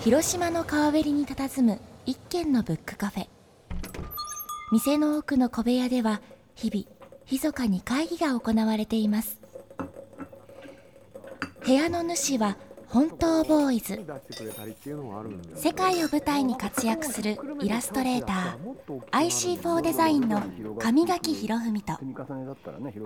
[0.00, 3.26] 広島の川べりに佇む一軒のブックカフェ。
[4.70, 6.20] 店の奥の小部屋では
[6.54, 6.86] 日々
[7.30, 9.40] 密かに会議が行われています。
[11.66, 12.56] 部屋の主は
[12.90, 14.00] 本当ボーイズ。
[15.54, 20.42] 世界を舞台に活躍するイラストレーター IC4 デザインの
[20.78, 21.92] 上垣博文と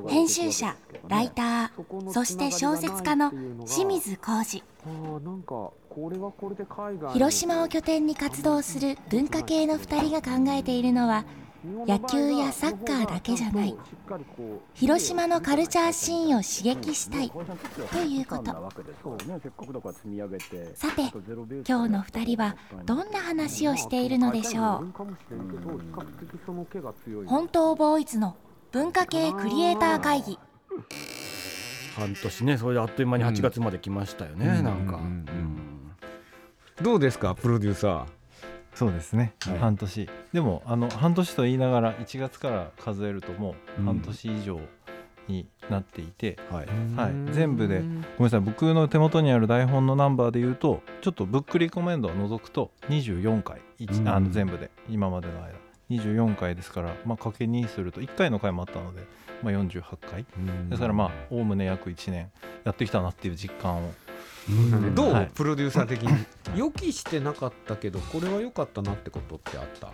[0.09, 0.77] 編集者
[1.09, 3.33] ライターそして小説家の
[3.67, 4.63] 清水浩二
[7.13, 11.25] 広島を拠点に活動する文化系の2人が考えているのは
[11.65, 13.77] 野球やサッカーだけじゃない。
[14.75, 17.31] 広島のカルチャーシーンを刺激したい。
[17.31, 18.53] ということ。
[20.75, 21.03] さて
[21.67, 24.93] 今日の2人はどんな話をしているのでしょう。
[27.27, 28.37] 本当ボーイズの
[28.73, 30.39] 文化系クリエイター会議。
[31.97, 35.27] 半年ねそれであっという間に8月まで来ましたよね、うん、なんか、うん、
[36.83, 38.22] どうですかプロデューサー
[38.75, 40.09] そうですね、はい、半年。
[40.33, 44.61] でもあの半年と言いながら1月から数えるともう半年以上
[45.29, 48.41] になっていて、うん、はい、はい、全部でごめんなさい。
[48.41, 54.71] 僕の手元にある台本のナンバーで言うとちょっとブックリコメンドを除くと24回、うん、あの全部で。
[54.89, 55.63] 今までの間。
[55.91, 59.03] 24回ですから、まあ、かけ2すると1回の回もあったので、
[59.43, 62.31] まあ、48回、うん、ですからまあおおむね約1年
[62.65, 63.93] やってきたなっていう実感を
[64.95, 66.27] どう、はい、プロデューサー的に。
[66.57, 69.89] 予期してなかったけどこれは良かったなってことってあった？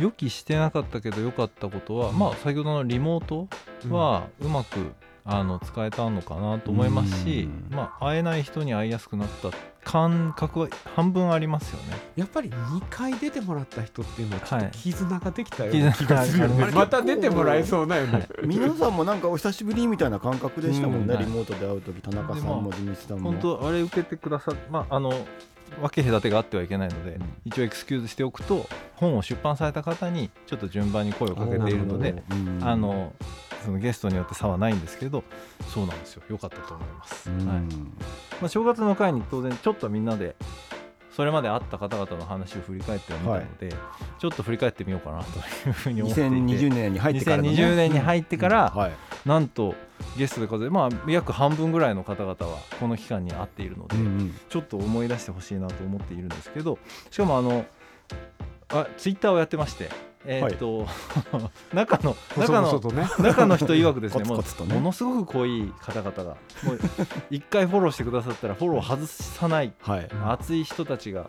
[0.00, 3.48] 予期してなかったけど良かったことは、まあ先ほどのリモート
[3.90, 4.92] はうまく
[5.24, 9.50] あの使えたのかなと思いますし、まあ、会えない人に会いやすくなった
[9.88, 11.96] 感覚は半分ありますよね。
[12.14, 23.32] やっぱり2回出てもらった人っていうのはちょっと絆ができたような気がするよね、はい、また出てもらえそうなよね、はい、皆さんもなんかお久しぶりみたいな感覚でしたもんね、うん、リモートで会う時田中さんも地道さんも。
[23.32, 25.10] 本当あれ受けてくださまああの
[25.80, 32.22] 分け隔てがあってはいけないので、うん、一応エクスキューズしておくと本を出版された方にちょっと順番に声をかけているので
[32.60, 33.14] あの
[33.64, 35.24] そのゲストによって差はないんですけど
[35.68, 36.22] そうなんですよ。
[36.28, 37.38] 良かったと思います、はい。
[37.40, 37.62] ま
[38.44, 40.36] あ、正月の会に当然ちょっとみんなで
[41.18, 43.76] それまで会った方々の話を振り返ってはみたので、はい、
[44.20, 46.30] ちょっと振り返ってみようかなというふうに思っていて。
[46.30, 48.80] 2020年に入ってから、ね、2020年に入ってから、うん。
[48.80, 48.92] はい、
[49.26, 49.74] なんと
[50.16, 56.78] ゲストで数えまあ約半分ぐらいの方々はこの期間に会っているので、うんうん、ちょっと思い出してほしいなと思っているんですけど
[57.10, 57.64] しかもあの
[58.68, 59.90] あツイッターをやってまして
[60.30, 66.22] えー、っと、はい、中 の中の、ね、中の人曰くですねもうものすごく濃い方々が
[66.64, 66.78] もう
[67.30, 71.28] 一回フォローしてくださったらフォロー外さない、はい、熱い人たちが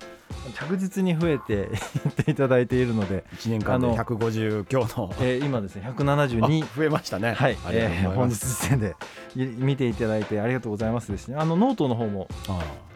[0.53, 1.53] 着実に増えて
[2.03, 7.33] いっていただいているので1年間で150強の、えー、今ですね172増えましたね。
[7.33, 8.95] はい、えー、本日時点で
[9.35, 11.37] 見ていただいてありがとうございますですね。
[11.37, 12.27] あのノートの方も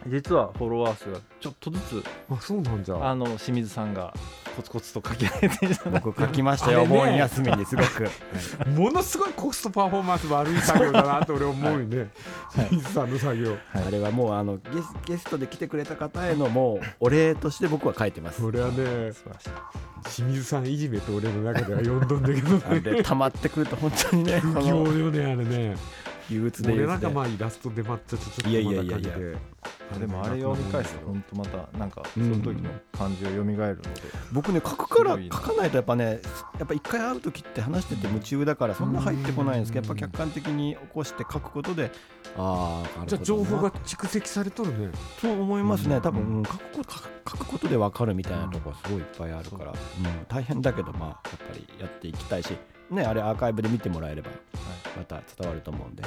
[0.06, 3.10] 実はフォロワー数がちょっとずつあそうなんじゃ。
[3.10, 4.12] あの清水さんが
[4.56, 5.58] コツコツと書き上げて
[6.02, 8.08] 僕書きましたよ、お盆休みにすごく。
[8.70, 12.10] ものすごいコストパフォーマンス悪い作業だなと俺思うよね、
[12.52, 18.40] 清水さんの作業、あれはもうあのゲスゲストで来てくれた方へのもうお礼として僕は書いてます。
[18.40, 19.12] それはね
[20.04, 22.80] 清水さんいじめと俺の中では呼んどんだけどね。
[22.80, 25.76] で溜まってくると本当にね 不況よねあれね。
[26.30, 29.10] 憂鬱で俺なんかまあイラスト出まっちゃっちょっといやいやいやいや
[29.98, 33.78] でもあれ読み返すと本当またなんかその時の感じが蘇るので、
[34.32, 36.20] 僕ね書くから書かないとやっぱね
[36.58, 41.90] やっぱ一回会う時って話してて夢中だからそんな入ってこないんですけどやっぱ客観的に起こして書くことで
[42.36, 44.90] ああじゃあ情報が蓄積されとるね。
[45.20, 46.00] そう思いますね。
[46.00, 46.92] 多分書く
[47.30, 49.76] 書くことで分かるみたいなところすごいいっぱいあるから、うん、
[50.28, 52.56] 大変だけどまあやっぱりやっていきたいし
[52.90, 54.30] ねあれアーカイブで見てもらえれば
[54.96, 56.02] また伝わると思うんで。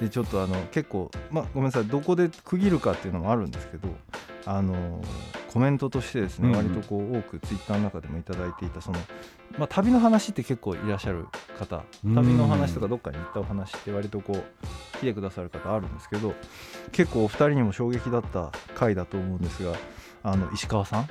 [0.00, 1.84] でちょっとあの結構、まあ、ごめんなさい。
[1.84, 3.88] どこで区切るかっていうのもあるんですけど
[4.46, 5.00] あの
[5.52, 8.98] コメントとしてですね、うん、割とこう多くツイッターの中でも頂いていたその、
[9.56, 11.26] まあ、旅の話って結構いらっしゃる
[11.58, 16.34] 方旅の話とかどっかに行ったお話って割とこう来てくださる方あるんですけど
[16.92, 19.74] 結構お二人にも衝撃だった回だと思うんですが
[20.24, 21.08] あの石川さん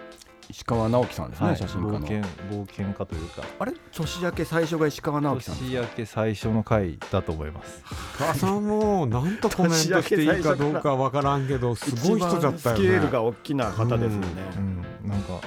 [0.50, 2.00] 石川直樹さんですね、はい、写真家の。
[2.00, 3.44] 冒険冒険家というか。
[3.60, 3.74] あれ？
[3.92, 7.84] 年明け最初が石川直樹さん年明け最初の回だと思います。
[8.18, 12.57] 母さんもなんとコメントしていいかどうかわからんけど すごい人だったよね。
[12.57, 15.40] スケールが大きな方ですよね、うんうん、なんか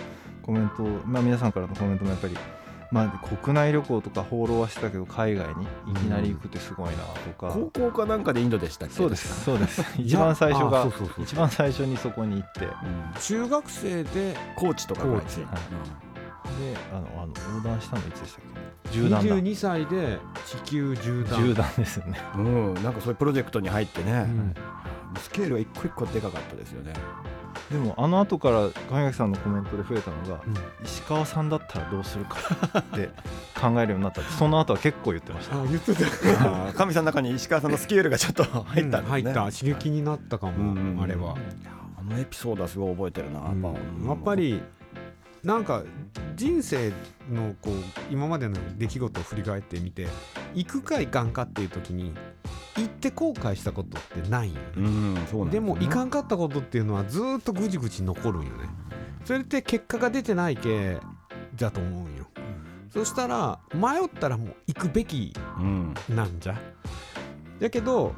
[0.42, 2.36] コメント、まあ、皆さんからのコメントもやっぱり
[2.92, 8.94] まあ、国内旅行とか放浪はしてたけど海外にいきなり行くってすごいなとか、うん、高校かなんかでインドでしたっけ？
[8.94, 9.44] そうです。
[9.44, 9.84] そうです。
[9.98, 10.88] 一番最初が
[11.18, 12.72] 一番最初にそこに行って、うん、
[13.20, 15.50] 中学生でコーチとかコーチ、はい、
[16.60, 18.44] であのあの横断したのいつでしたっ
[18.92, 18.98] け？
[18.98, 19.36] 縦断だ。
[19.36, 21.40] 22歳で地球縦断。
[21.42, 22.20] 縦断ですよね。
[22.36, 22.74] うん。
[22.74, 24.54] なんかそういうプロジェクトに入ってね、うん、
[25.18, 26.92] スケールは一個一個でかかったですよね
[27.70, 30.54] でもあの後から神垣さんのコメントで増えたのが、うん、
[30.84, 32.38] 石川さんだったらどうするか
[32.78, 33.10] って
[33.58, 35.60] 考えるようになった その後は結構言ってました。
[35.60, 36.72] あ言ってた。
[36.74, 39.34] 神さんの中に石川さんのスケールがちょっと入ったね、うん、入った。
[39.50, 40.98] 刺激になったかも、うん。
[41.00, 41.36] あれは。
[41.98, 43.62] あのエピソードはすごい覚えてるな、うん、
[44.06, 44.62] やっぱり
[45.42, 45.84] なんか
[46.34, 46.92] 人生
[47.30, 47.74] のこう
[48.10, 50.08] 今までの出来事を振り返ってみて
[50.54, 52.12] 行くか行かんかっていう時に
[52.76, 54.80] 行って後悔したことってないよね、う
[55.44, 58.68] んでも行かんかったことっていうのはずっとぐじぐじ残るんよね。
[59.24, 60.98] それって結果が出てないけ
[61.56, 65.34] だと思うんよ、うん、そしたら迷ったらもう行くべき
[66.08, 66.54] なんじゃ、う
[67.56, 68.14] ん、だけど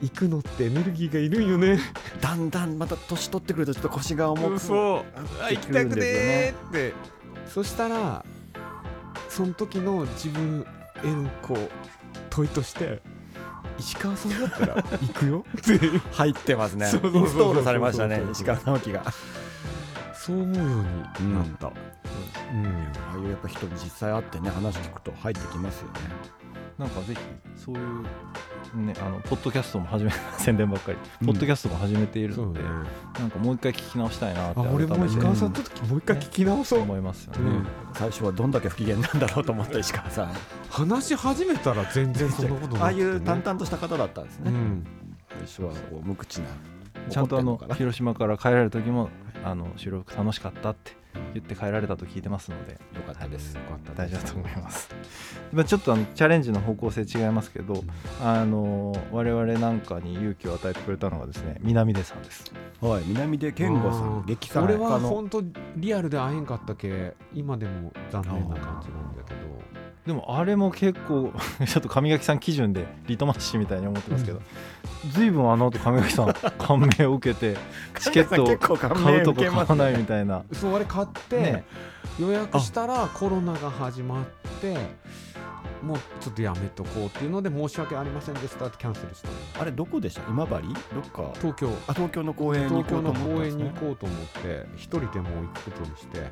[0.00, 1.78] 行くのってエネルギーがいるんよね。
[2.20, 5.04] だんだんまた年取ってくるとちょっと腰が重くそ
[5.48, 6.94] う行きたくねって。
[7.48, 8.24] そしたら
[9.28, 10.66] その時の自分
[11.02, 11.70] へのこう
[12.30, 13.00] 問いとして
[13.78, 15.44] 石川さんだったら行くよ？
[16.12, 16.86] 入ってますね。
[16.86, 19.04] インストールされましたね石川直樹が。
[20.14, 20.62] そう思うよ
[21.20, 26.00] うになった、うん、うん、ああいうやっぱ人に実際会ってね話聞くと入ってきますよね
[26.78, 27.20] なんかぜひ
[27.56, 28.04] そういう
[28.74, 32.60] ね、あのポッドキャストも始め宣伝ばっかり、ポッドキャストも始めているので、
[33.18, 40.34] なんかもう一回聞き直したいなって俺も石川さんと時もう一回聞き直そう、思いますよね、最初はどんだけ不機嫌なんだろうと思った石川さん。
[40.68, 44.52] 話し始めたら全然そんなことない、ああいう淡々とした方だったんですね、
[45.30, 46.46] 最初はこう無口な
[47.08, 49.08] ちゃんとあの広島から帰られる時も
[49.44, 50.92] あの収録楽しかったって
[51.34, 52.72] 言って帰られたと聞いてますので。
[52.72, 54.88] よかったです、よかった大丈夫だと思います。
[55.52, 57.84] まあちょっとあのチャレンジの方向性違いますけど、
[58.22, 62.44] あの我々なんかに勇気を与えてくれたのがですね南出さんです。
[62.80, 65.42] はい南出健吾さん劇家俺は本当
[65.76, 67.14] リアルで会えんかったけ？
[67.34, 69.40] 今でも残念な感じなんだけど
[70.06, 71.32] でもあれも結構
[71.66, 74.40] ちょっと上垣さん基準でリトマス紙みたいに思ってますけど、
[75.10, 77.56] ずいぶんあの後上垣さん 感銘を受けて
[77.98, 78.54] チケットを買
[79.18, 81.64] うとこ買わないみたいな、そうあれ買って、ね、
[82.20, 84.24] 予約したらコロナが始まっ
[84.60, 84.76] て
[85.82, 89.22] もうちょっとやめとこうっていうので申し訳ありませんでしたってキャンセルし
[89.54, 89.60] た。
[89.60, 90.22] あれどこでした？
[90.28, 90.52] 今治？
[90.52, 91.32] どっか？
[91.40, 91.68] 東京。
[91.88, 96.30] あ東京の公園に行こうと思って、東京の公園に行こうと思って一人でも行くことにして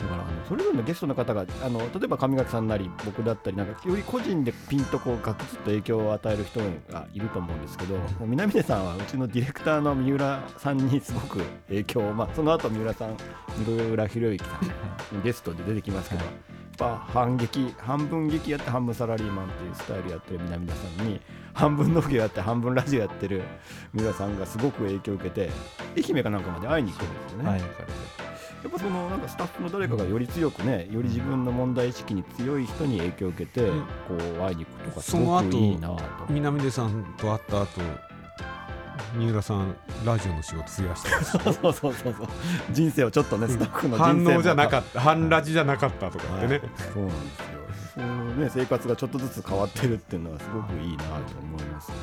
[0.00, 6.60] だからあのそれぞれのゲストの方があの例えば上垣さんなり僕だったりなんかより個人でピンとこうガクッと影響を与える人
[6.92, 13.16] がいると思うんですけど南出さんはうちのディレクターの三浦さんにすごく影響を、まあ、その後三浦さん
[13.64, 16.24] 三浦宏之さんゲストで出てきますけど。
[16.80, 21.20] ぱ反撃半分劇やって半分サラリーマンっていうスタイルやってる南田さんに
[21.52, 23.42] 半分農業やって半分ラジオやってる
[23.92, 25.50] 三浦さんがすごく影響を受けて
[25.96, 27.60] 愛媛かなんかまで会いに行くんですよね。
[28.56, 36.02] はいやっぱそのなんかスタッフの誰かがより強くねより自分の問題意識に強い人に影響を受けてこう会いに行くとかすごくいいなと。
[36.28, 37.80] 南出さんと会った後
[39.16, 41.30] 三浦さんラジオの仕事増やしてます。
[41.38, 42.14] そうそうそうそう。
[42.70, 45.00] 人生をちょっとねスタッフの人生反応じゃなかった。
[45.00, 47.60] 反ラジじゃなかったとかってね、はい、そうなんですよ。
[47.94, 51.96] そのね生活がちょっとずつ変わってるっていうのはすごくいいなと思いますね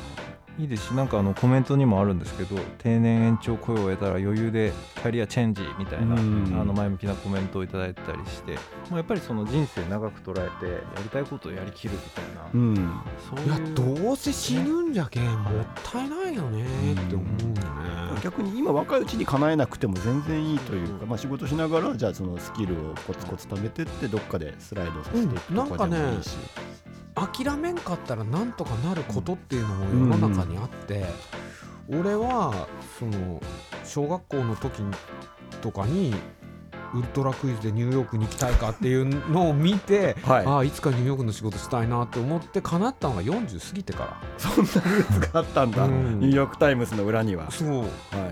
[0.58, 6.18] いいですしなんかあのコメントにもあるんですけど定年延長雇用を得たら余裕でキャリアチェンジみたいなあ
[6.64, 8.60] の前向きなコメントをいただいたりしても
[8.92, 13.00] うやっぱりその人生長く捉えてやりたいことをやりきるみたいな、うん、
[13.30, 13.46] そういう。
[13.46, 26.77] いやどうせ死ぬんじゃけんもったいないよねって思うよね、逆に今若いうちに叶えなくても全然いいというか、まあ、仕事しながらじゃあそのスキルをコツコツ貯めてってどっかでスライドさせていくとかでもいいし、うん
[27.26, 31.04] 諦めんかったらなんとかなることっていうのも世の中にあって、
[31.88, 33.40] 俺はその
[33.84, 34.82] 小学校の時
[35.60, 36.14] とかに
[36.94, 44.16] ウルトラクイズでニューヨークに行きたいかっていうのを見て、はい、ああいつかニューヨークの仕事したいなって思って叶ったのが40過ぎてから。
[44.38, 47.50] そんなルーツがあったんだ、うん、ニューヨーク・タイムズの裏には。
[47.50, 47.84] そう、は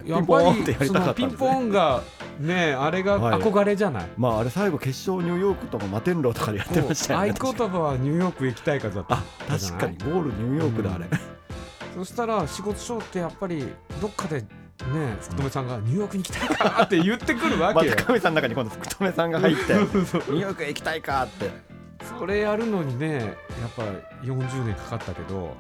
[0.05, 2.03] い、やっぱりそのピンポンが
[2.41, 7.35] ねあれが憧れじゃない、はい、まああれ最後決勝ニューヨークとか摩天楼とかでやってましたよね。
[7.39, 9.17] 合言葉はニューヨーク行きたいかだった。
[9.17, 9.99] あ確かに。
[9.99, 13.67] ゴールニューヨークだ、あれ、うん、そしたら仕事しようってやっぱり
[14.01, 14.45] どっかで
[14.85, 17.93] ね福留さんがニューヨークに行きたいかって言ってくるわけよ。
[17.93, 21.77] 福留さんの中に今度福留さんが入って ニューヨークへ行きたいかって。
[22.19, 23.83] それやるのにねやっぱ
[24.23, 25.57] 40年かかったけど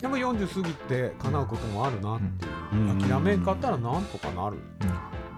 [0.00, 4.56] でも40過ぎて叶うこともあるなっていう、うん、諦めんかったらなんとかなる。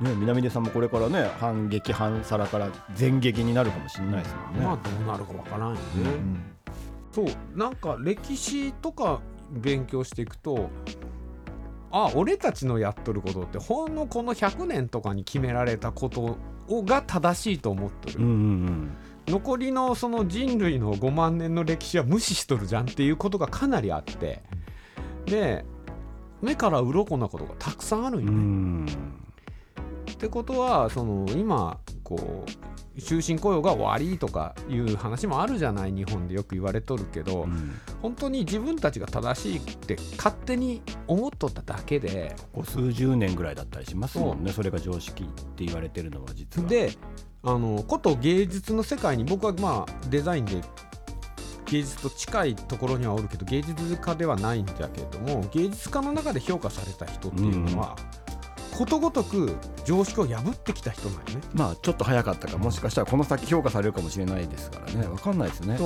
[0.01, 4.67] うん、ね、南出さんもこれからね反撃反皿から全撃になるかもしれないですもんね。
[4.67, 5.81] まあどうなるかわからんよね。
[5.97, 6.43] うん、
[7.11, 10.71] そうなんか歴史とか勉強していくと
[11.93, 18.35] あ俺たちのやっとることってほんのこの100年とかに決められたことをが正しいと思ってる、うんうんう
[18.71, 18.91] ん。
[19.29, 24.43] 残りのその人類の5万年の歴史は無視しとるじゃんっていうことがかなりあって。
[25.27, 25.65] で
[26.41, 28.93] 目から鱗なことがたくさんあるんよね。
[30.11, 31.79] ってことはその今
[32.17, 46.69] こう終身雇用が悪いとかいう話もあるじゃない日本でよく言われとるけど、うん、本当に自分たちが正しいって勝手に思っとっただけでここ数十年ぐらいだったりしますもんねそれが常識って言われてるのは実は。
[46.69, 46.91] で
[47.45, 50.61] あのこと芸術の世界に僕はまあデザインで
[51.67, 57.97] 芸術と近いところにはおるけど芸術家ではないんだけれども芸術家の中で評価された人っていうのは、
[58.29, 58.32] うん、
[58.77, 61.41] ことごとく常識を破ってきた人なんよね。
[61.53, 65.07] まあちょっと早かったかもしかしたらこの先評価されるかもしれないですからね。
[65.07, 65.79] 分かんないですね。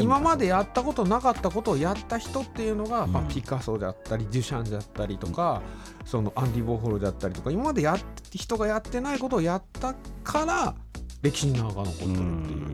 [0.00, 5.62] 今までやったことなかったことをやった人っていうのが、うん、まあ、ピカソだったりデュシャンだったりとか、
[6.00, 7.98] うん、そのアンディ・ボーホルだったりとか今までや
[8.30, 10.74] 人がやってないことをやったから
[11.22, 12.72] 歴史に名が残ってるっていう。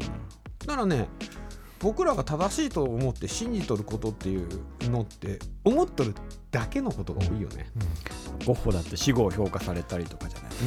[0.67, 1.09] だからね
[1.79, 4.49] 僕らが正しいと思って信じとることっていう
[4.91, 6.15] のって思っとる
[6.57, 7.67] だけのことが多いよね、
[8.41, 10.65] うん、ゴッホだって死後を評価されたりとかじゃない、う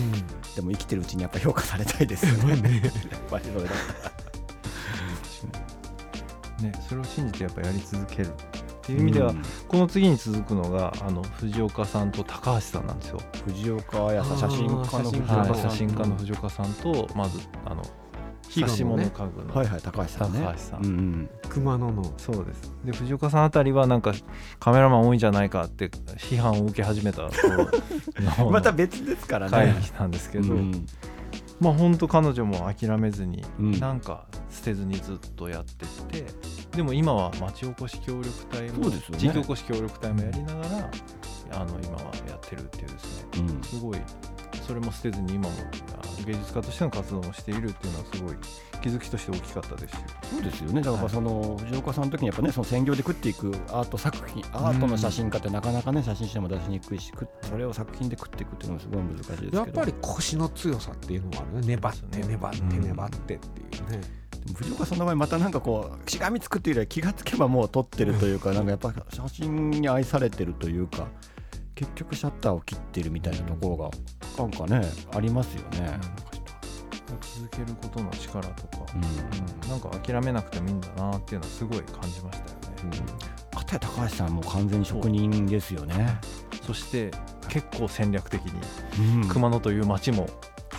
[0.52, 2.28] ん、でも生きてるうちにやっぱ評価されたいです。
[2.28, 2.82] よねね。
[3.12, 3.72] やっぱりそれだ
[6.62, 8.32] ねそれを信じてやっぱやり続けるっ
[8.84, 13.20] ていう意味では、うん、この次に続くのがあの藤岡さんと高橋さんなんですよ。
[13.46, 17.84] 藤岡彩写真家の藤岡さん、写真家の藤岡さんとまずあの
[18.56, 20.40] 指物家具の、はいはい高橋さんね。
[20.40, 22.14] 高橋さん、うんうん、熊野の。
[22.18, 22.74] そうです。
[22.84, 24.14] で藤岡さんあたりはなんか
[24.60, 27.30] カメラマン多いんじゃないかって批判を受け始めた
[28.50, 29.52] また別ですからね。
[29.52, 30.88] 会議なんですけど、うん、
[31.60, 35.86] まあ本当彼女も諦めずに、うん、なんか捨てずにずっとやって
[36.22, 36.26] て
[36.76, 40.92] でも今は町おこし協力隊も、ね、地域おこし協力隊もやりながら
[41.52, 43.98] あの今はやってるっていうですね、うん、すごい
[44.66, 45.56] それも捨てずに今も
[46.26, 48.36] 芸術家としての活動をしているっていうのはすごい
[48.82, 49.96] 気づきとして大きかったです
[50.32, 50.82] そうですよね。
[50.82, 59.58] だからその、藤岡さんの時にやっぱねその専業で食っていくアート作品アートの写真家ってなかなかね写真集も出しにくいしそれを作品で食っていくっていうのもすごい難しいですけど。
[59.58, 61.68] やっぱり腰の強さっていうのもあるね。
[61.68, 64.02] 粘って粘って粘ってっていうね、
[64.46, 71.08] でも藤岡さんの場合またなんかこうしがみつくっていうよりは気がつけばもう撮ってるというか、なんかやっぱ写真に愛されてるというか
[71.80, 73.90] 結局シャッターを切ってるみたいなところが
[74.38, 74.82] なんかね
[75.16, 75.98] ありますよね、
[77.22, 79.64] 続けることの力とか、うん。
[79.64, 83.00] うん、なんか諦めなくてもいいんだなっていうのはすごい感じましたよね。
[83.54, 86.20] うん、片や高橋さんも完全に職人ですよね。
[86.64, 87.12] そして
[87.48, 90.28] 結構戦略的に、熊野という町も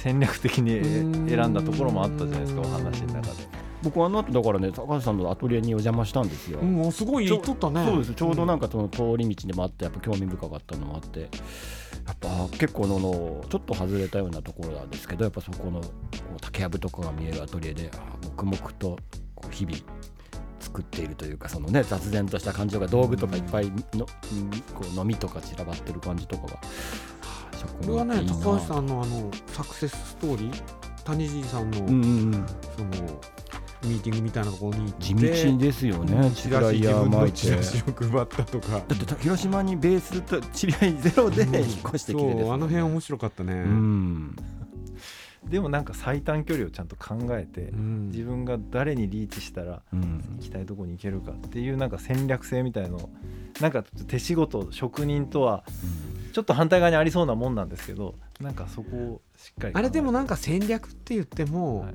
[0.01, 3.60] 戦略的に選んだところもあったじゃないですかお話の中で。
[3.83, 6.61] 僕あの後だからね高橋さんのアトリエにお邪魔したんですよ。
[6.61, 7.87] うん、すごい行っとったね。
[7.87, 11.27] そうですちょうどなんかその通り道でもあってやっぱ興味深かったのもあってや
[12.13, 15.81] っぱ結構ののちょっと外れたようなところなんですけどやっぱそこの
[16.41, 17.91] 竹やぶとかが見えるアトリエで
[18.23, 18.99] 黙々と
[19.51, 19.79] 日々
[20.59, 24.07] 作っているというかそのね雑然とした感じとか道具とかいっぱいの、
[24.75, 26.61] こう飲みとか散らばってる感じとかが。
[27.83, 30.63] これはね高橋さんのあのサクセスストーリー？
[31.05, 32.33] 谷尻さんの、うんうんうん、
[32.77, 33.21] その
[33.85, 35.21] ミーティングみたいなところに地道
[35.59, 36.31] ですよね。
[36.35, 38.69] チラシ自分のチラシを配ったとか。
[38.71, 41.53] だって広島にベースと知り合いゼロで引っ
[41.89, 43.55] 越してきて、ね、あの辺面白かったね。
[43.55, 44.37] うん。
[45.45, 53.09] でもなんか最短距離をちゃんと考えて、うん、自分が誰にリーチしたら行きたいとこに行けるかっていうなんか戦略性みたいの
[53.61, 55.65] なんか手仕事職人とは
[56.33, 61.95] ちょっと反対側にありそうなもんなんですけどなんかそこをしっかりあれでもなんか戦略って言っても、はい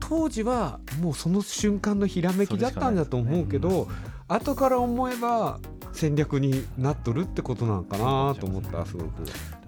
[0.00, 3.86] 当時はもうその瞬間のひらめきだったんだと思うけど、ねうん、
[4.28, 5.58] 後から思えば
[5.92, 9.24] 戦略になっとるってことなのかなと思ったすごく。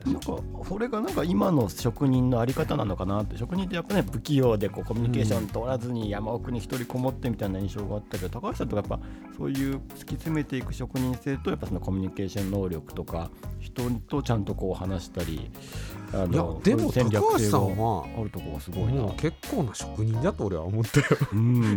[0.06, 9.04] なんかそれがなんか今の職人のあり方なのかなって職人ってやっぱね不器用でこうコミュニケーション取らずに山奥に一人こもってみたいな印象があったけど高橋さんとかやっぱ
[9.36, 15.50] そういう突き詰めていく職人性とやっぱそのコミュニケーション能力とか人とちゃんとこう話したり
[16.12, 19.12] あのいやでも高橋さんはあるとこがすごいな。
[19.14, 21.06] 結構な職人だと俺は思ったよ。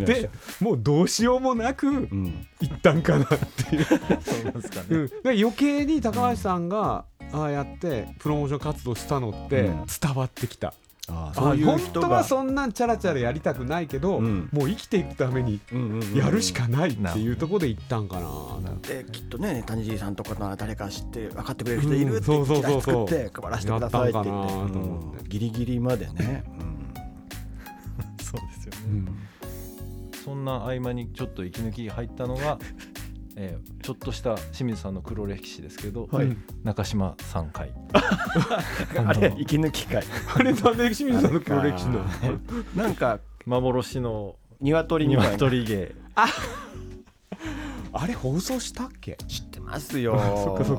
[0.05, 0.29] で
[0.62, 3.86] もうどうしようもなく、うん、一旦かなっていう。
[3.89, 10.74] そうですかね、うん、余計に高橋さんがああやってプロモーション活動したのって伝わってきた。
[11.12, 15.59] ああ本当はそんなんチャラチャラやりたくないけど、うん、もう生きていくために
[16.13, 18.29] やるしかないっていうところで行ったんかな。
[18.88, 26.43] できっとね谷尻さんとかの誰か知って分かってくれる人いるって言って作って配らせてくださいって言って、うん、ギリギリまでね。
[26.59, 26.93] うん、
[28.24, 29.12] そうですよね、
[30.24, 32.59] そんな合間にちょっと息抜き入ったのが
[33.41, 37.72] えー、ちょっとした清水さんの黒歴史ですけど、はい、中島さん会。
[39.05, 40.03] あれ息抜き会。
[40.36, 42.03] あれなんで清水さんの黒歴史の？
[42.75, 45.96] なんか幻の鶏鶏芸。
[46.15, 46.27] あ
[47.93, 49.15] あれ放送したっけ？
[49.29, 50.17] 知ってまますよ。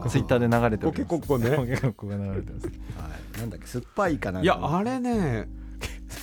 [0.08, 1.56] ツイッターで流れてポケコッコね。
[1.56, 2.72] ポケコッコが流れてます、は
[3.36, 5.48] い、なんだっけ酸っぱいかないやあれね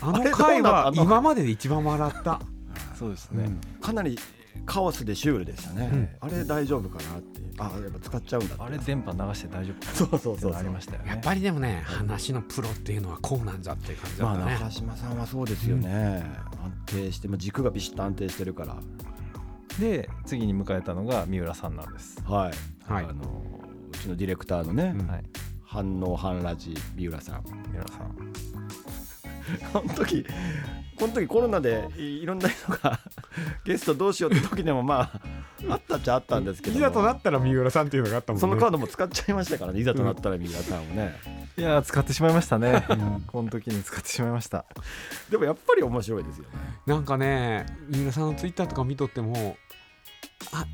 [0.01, 0.31] あの？
[0.31, 2.39] 回は今までで一番笑った。
[2.95, 4.17] そうですね、うん、かなり
[4.65, 7.47] カオスでシュールでしたね、うん、あれ大丈夫かなって。
[7.59, 11.09] あやっぱ使っちゃうんだあれ電波流して大丈夫そうそうそうありましたよね。
[11.09, 16.23] やっぱりでもね話のプロっていうのはこうなんだっていう感じだったね、まあ、中島さんはそうですよね、
[16.53, 18.75] うん、安定して軸がビシッと安定してるから。
[19.79, 22.21] で次に迎えたのが三浦さんなんです。
[22.25, 23.43] はい、はい、あの
[23.91, 25.23] うちのディレクターのね、うん、はい、
[25.63, 27.43] 反応反ラジ三浦さん。
[27.71, 28.15] 三浦さん。
[29.73, 30.25] この時
[30.99, 32.99] この時コロナでいろんな人が
[33.65, 35.21] ゲストどうしようって時でもまあ
[35.69, 38.41] あったっちゃあったんですけどいざとなったら三浦さんっていうのがあったもんね。
[38.41, 39.79] そのカードも使っちゃいましたからね。
[39.79, 41.15] いざとなったら三浦さんをね、
[41.57, 44.65] いや使ってしまいましたね、うん、この時に使ってしまいました。
[45.29, 46.49] でもやっぱり面白いですよね。
[46.85, 49.57] なんかね三浦さんのツイッターとか見とっても
[50.51, 50.65] あ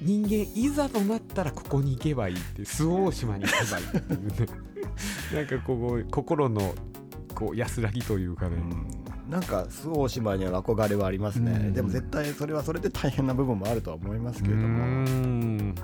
[0.00, 4.64] 人間いざとなったらここに行けばいいって周防大島に行けばいいっていうね。
[5.32, 6.74] なんかこう心の
[7.34, 9.03] こう安らぎというかね、うん、
[9.34, 15.74] なんか周防大島には憧れはありますね、うん、でも絶対それはそれで大変な部分もあるとは思いますけれども。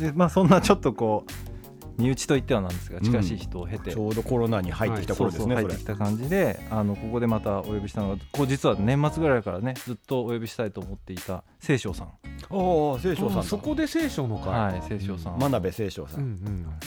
[0.00, 12.08] でまあそんなちょっとこう身内といってはなんですが近しい人を経て、ちょうどコロナに入ってきた頃ですね、はい、入ってきた感じであのここでまたお呼びしたのがこう実は年末ぐらいからねずっとお呼びしたいと思っていた清少さん
[12.54, 16.26] ああ清少さんそこで清少の会はい清少さん、真鍋清少さん、うん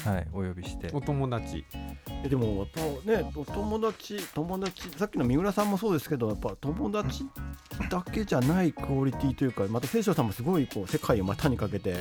[0.06, 0.90] うん、はいお呼びして。
[0.94, 1.66] お友達。
[2.24, 2.68] えでもやっ
[3.04, 7.26] ぱねお友達友達さっきの三浦さんもそうですけどやっぱ友達
[7.90, 11.96] だけじゃないクオリティというかまた清少さんもすごいこう世界を股にかけて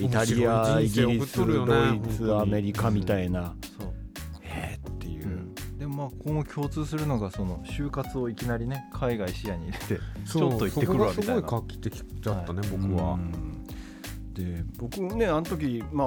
[0.00, 3.88] イタリアイギリス、ドイツアメリカみたいな、そう。
[3.88, 3.93] え
[5.94, 13.18] まあ今後共通するのがその就活をいきなりね海外視野に入れてちょっと行ってくるわみたいなすごい画期的だったね、はい、僕は、
[14.32, 16.06] で僕ねあの時まあ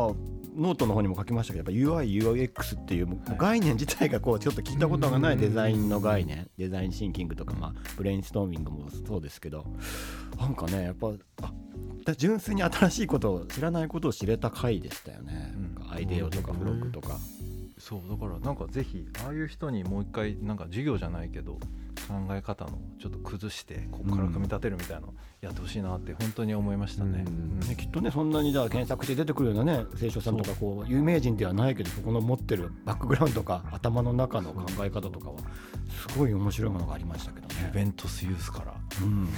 [0.57, 9.65] ノートの方にも書きましたけどやっぱ UIUX っていう概念自体がこうちょっと聞いたことがないデザインの概念デザインシンキングとかまあブレインストーミングもそうですけど
[10.39, 11.09] なんかねやっぱ
[11.43, 11.53] あ
[12.17, 17.17] 純粋に新しいことを知らないことを知れた回でしたよね、うん、アイデアとかブログとか、
[17.77, 21.59] そうだからなんかぜひああいう人にもう一回なんか授業じゃないけど
[22.07, 35.35] 考え方のちょっと崩してここから組み立てるみたいなのやってほしいなって本当に思いましたね,、ねきっとねそんなにじゃあ検索して出てくるようなね清書さんとかこう有名人ではないけどそこの持ってるバックグラウンドとか頭の中の考え方とかは
[35.89, 37.55] すごい面白いものがありましたけどね。
[37.67, 39.29] ユベントスユースから、うん、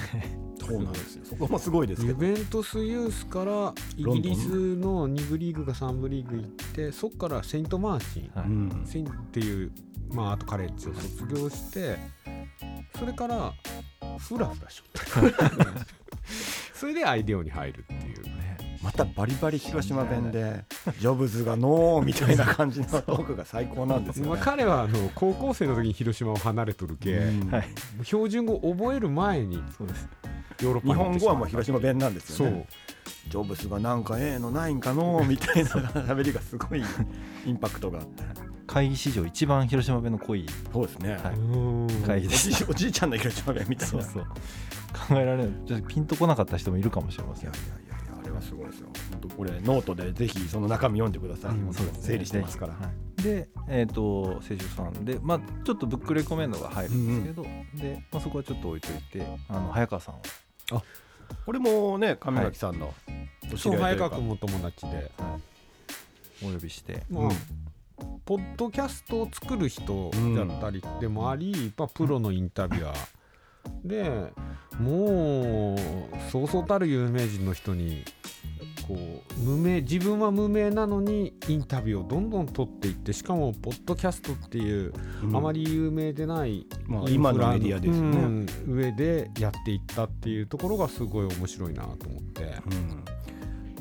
[0.60, 1.26] そうなんですよ。
[1.26, 9.72] そこもすごいですユベントスユースからイギリスの2部リーグか3部リーグ行ってそこからセイント・マーチン、はい、セインっていう
[10.14, 11.98] まあ、あとカレッジを卒業して
[12.98, 13.54] それから
[14.18, 15.86] フラフラしよった
[16.74, 18.24] それでアイデオに入るっていう。
[18.24, 18.39] ね
[18.90, 20.66] またバリバリ広島弁で
[21.00, 27.52] ジョブズがノーみたいな感じのトークが最高なんですよ、ね、まあ、彼はあの高校生の時に広島を離れとるけ、うん。
[27.52, 27.68] はい、
[28.04, 30.10] 標準語を覚える前にそうです。
[30.62, 32.68] ヨーロッパ日本語はもう広島弁なんですよね。
[33.28, 36.82] ジョブズがなんかええのないんかのみたいな喋りがすごい
[37.46, 38.24] インパクトがあって。
[38.66, 40.48] 会議史上一番広島弁の濃い。
[40.74, 44.02] そうですね、はい、会議です おじいちゃんの広島弁みたいな。
[44.04, 44.24] そうそう。
[45.08, 45.48] 考えられない。
[45.68, 47.50] ちょっとピンとこなかった人もいるかもしれません。
[47.50, 47.89] いやいやいや
[48.40, 48.90] いやあれはすごいですよ。
[49.12, 52.80] 本当これノートでぜひその中身読んでください、うん、整理してますから、は
[53.20, 60.22] い、でえっ、ー、と清修さんでまあちょっとブックレコメンドが入るんですけど、うんうん、で、まあ、そこはちょっと置いといてあの早川さんを。
[60.72, 60.84] あ
[61.46, 62.94] これもね上垣さんの、は
[63.54, 65.38] い、そう早川君も友達で、は
[66.42, 67.32] い、お呼びして、まあ、うん。
[68.26, 73.20] ポッドキャストを作る人だったりでもあり、うん、まあ、プロのインタビュアー。
[73.84, 74.32] で
[74.80, 75.78] もう
[76.32, 78.04] そうそうたる有名人の人に
[78.90, 92.44] こう無名自分は無名なのにインタビューをどんどん取っていってしかもポッドキャストっていう、うん、あまり有名でない、まあ、今のメディアですね、うん、上でやっていったっていうところがすごい面白いなと思って。
[92.44, 93.04] うん。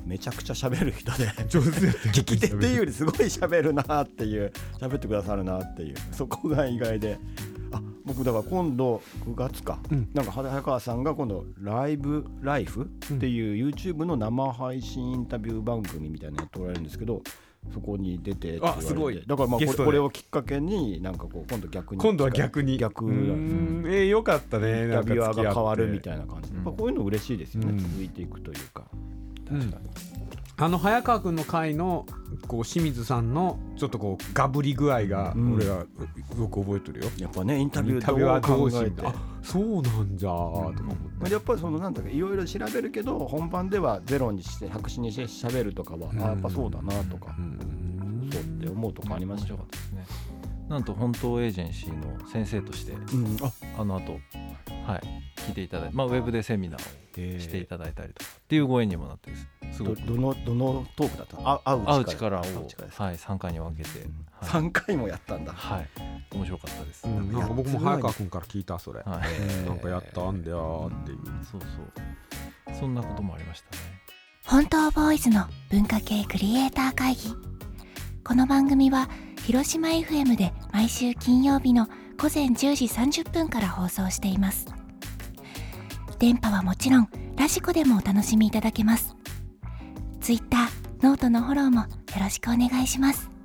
[0.04, 7.18] めちゃくちゃ喋る人で上手聞き手っていうよりすごい喋るなっていう喋ってくださるなっていうそこが意外で。
[7.56, 7.57] あ
[8.08, 17.22] 僕だから今度9月か、うん、なんか早川さんが今度ライブライフっていう YouTube の生配信インタビュー番組みたいなのやっておられるんですけど
[17.72, 19.22] そこに出てあすごい。
[19.26, 22.00] だからまあこれをきっかけになんかこう今度逆に。
[22.00, 22.78] 今度は逆に。
[22.78, 23.84] 逆うん。
[23.86, 24.84] えー、よかったね。
[24.84, 26.52] インタビュアーが変わるみたいな感じ。
[26.52, 28.84] で、こういうの嬉しいですよね、続いていくというか。
[29.46, 29.90] 確かに、
[30.60, 32.04] あの早川君の回の
[32.48, 35.86] こう清水さんのちょっとこうガブり具合が俺は
[36.36, 39.06] よく覚えてるよ、やっぱねインタビューはどう考えて。
[39.06, 47.36] あそうなんじゃとか思って、やっぱりそのなんだかいろいろ調べるけど本番ではゼロにして白紙にして喋るとかは、あやっぱそうだなとか、
[48.32, 49.58] そうって思うとかありましたよ。
[49.92, 50.04] ね
[50.68, 53.52] なんと本当エージェンシーの先生として、うん、あ。
[53.80, 54.18] あの後
[54.84, 59.48] はい聞いていただいて、まあ、ウェブでセミナーをしていただいたりとかっていうご縁にもなってす
[59.82, 60.02] ごく。
[60.02, 62.38] どのどのトークだったあ会う力。
[62.38, 62.50] を、はい、
[63.16, 64.26] 3回に分けて、うん。
[64.32, 65.52] はい、3回もやったんだ。
[65.52, 65.88] はい。
[66.34, 69.20] 面白かったです、うん、なんか僕も早川君から聞いたそれ、は
[69.64, 71.18] い、なんかやったんだよっていう、
[71.50, 71.66] そうそ
[72.72, 72.76] う。
[72.78, 73.82] そんなこともありましたね。
[74.44, 77.34] 本当ボーイズの文化系クリエイター会議。
[78.24, 79.08] この番組は
[79.46, 81.86] 広島 FM で毎週金曜日の
[82.18, 84.66] 午前10時30分から放送しています。
[86.18, 89.14] 電波はもちろんラジコでもお楽しみいただけます
[90.28, 90.58] Twitter、
[91.00, 91.86] ノートのフォローもよ
[92.20, 93.37] ろしくお願いします。